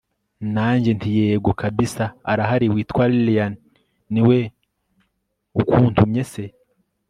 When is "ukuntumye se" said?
5.61-6.45